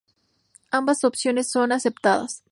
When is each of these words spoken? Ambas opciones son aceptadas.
Ambas 0.71 1.03
opciones 1.03 1.51
son 1.51 1.71
aceptadas. 1.71 2.39